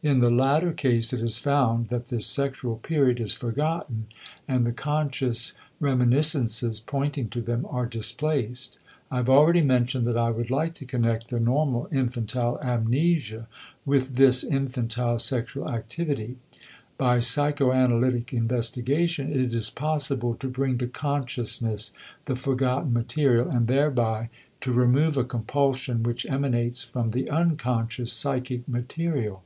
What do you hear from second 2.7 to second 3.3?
period